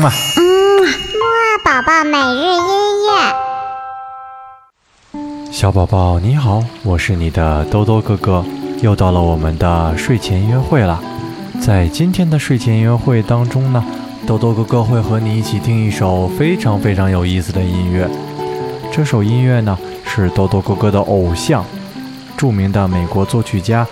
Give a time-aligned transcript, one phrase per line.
[0.00, 0.42] 嗯啊，嗯，
[0.82, 0.88] 木
[1.28, 3.08] 二宝宝每日音乐。
[5.52, 8.42] 小宝宝你好，我是你的兜兜哥哥，
[8.80, 10.98] 又到了我们的睡前约会了。
[11.60, 13.84] 在今天的睡前约会当中呢，
[14.26, 18.08] 兜兜哥哥会和你一起听一首非常非常有意思的音乐。
[18.90, 21.62] 这首音乐呢，是兜兜哥哥的偶像，
[22.38, 23.86] 著名的美国作曲家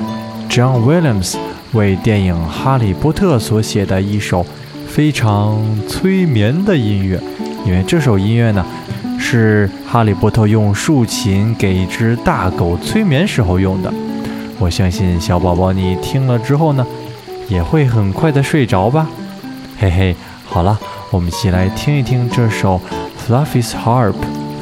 [0.48, 1.36] John Williams
[1.74, 4.46] 为电影《哈利波特》所写的一首
[4.88, 7.20] 非常催眠的音乐。
[7.64, 8.64] 因为这首音乐呢，
[9.18, 13.92] 是哈利波特用竖琴给一只大狗催眠时候用的。
[14.58, 16.86] 我相信小宝宝你听了之后呢，
[17.48, 19.08] 也会很快的睡着吧。
[19.78, 20.78] 嘿嘿，好了，
[21.10, 22.80] 我们一起来听一听这首
[23.26, 24.14] Fluffy's Harp。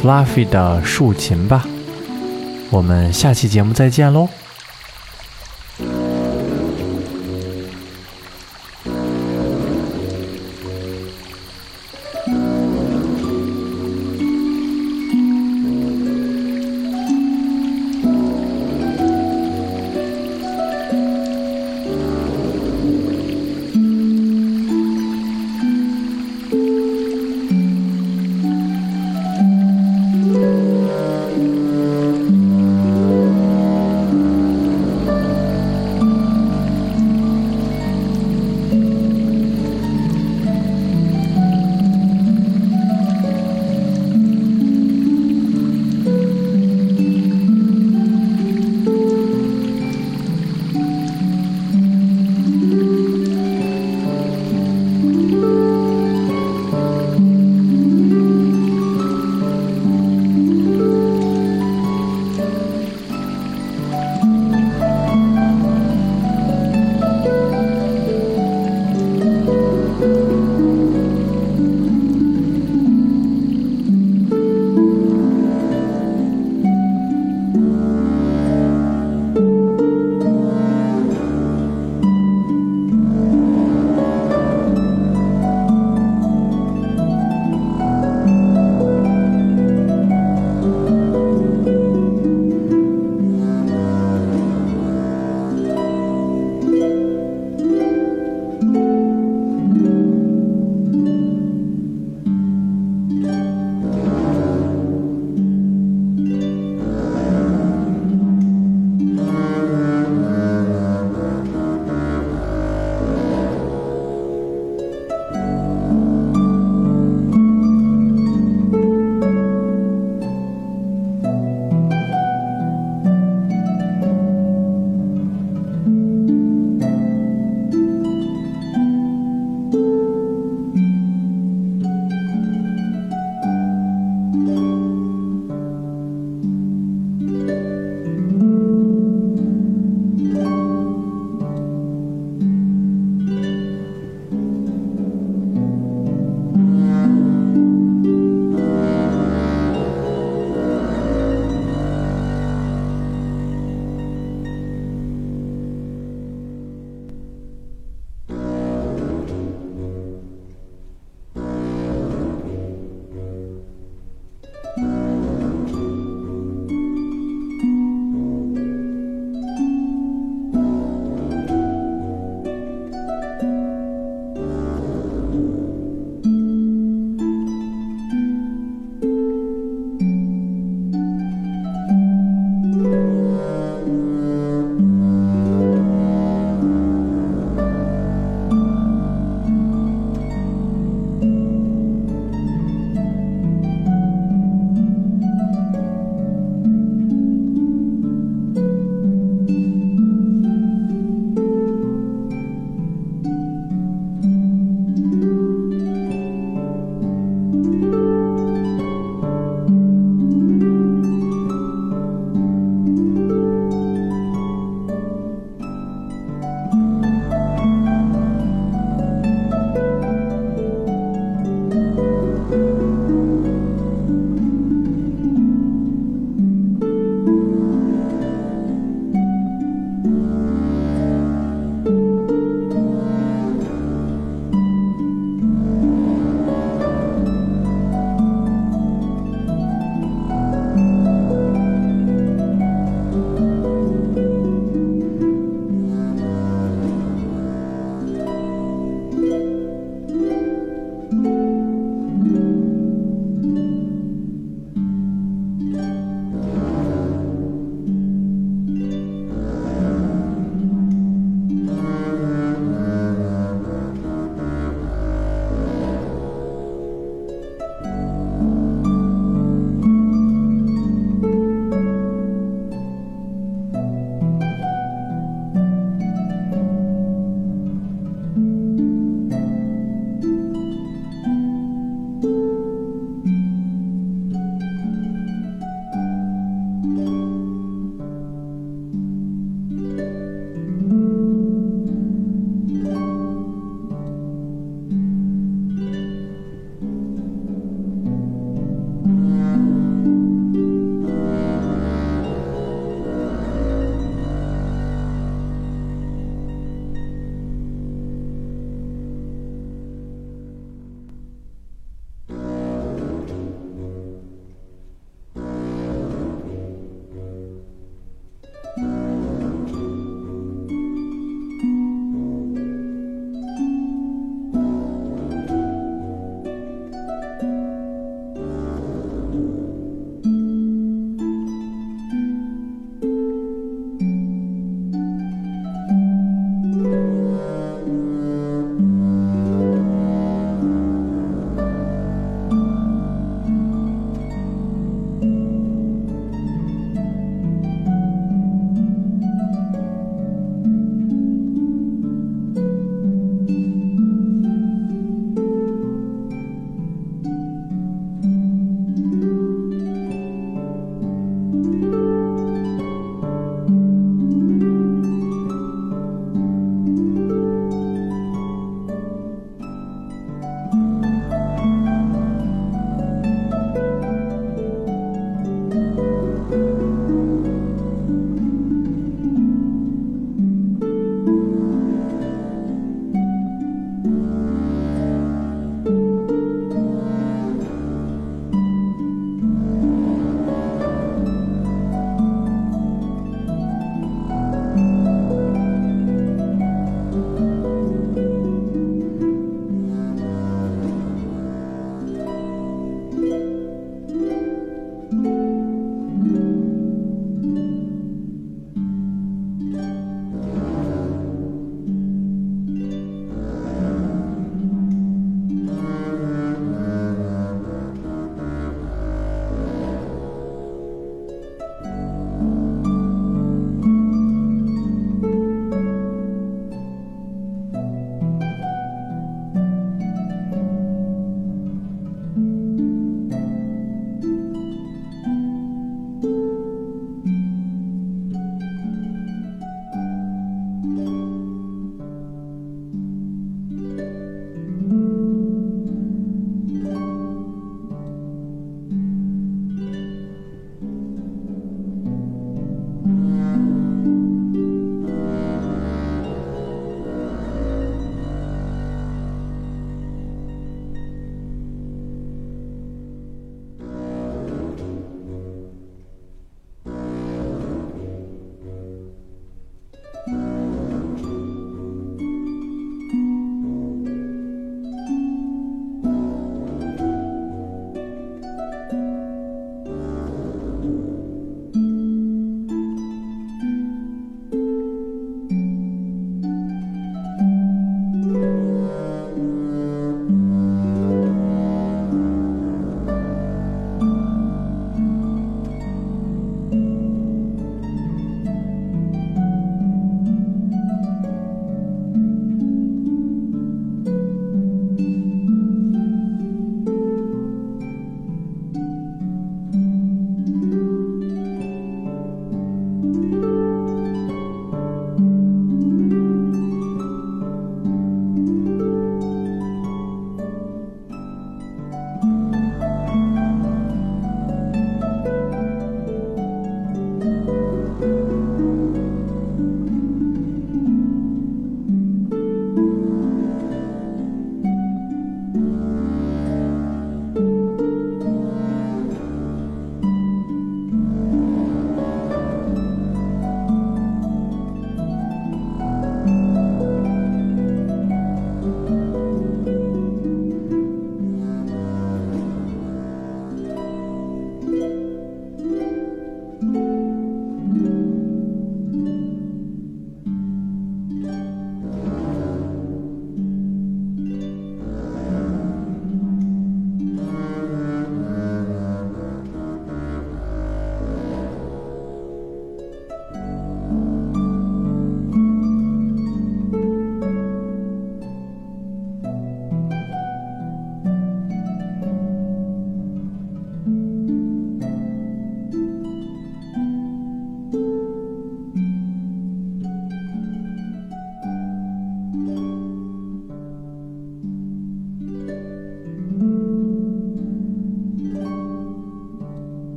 [0.00, 1.64] Fluffy 的竖琴吧，
[2.70, 4.28] 我们下期节目再见喽。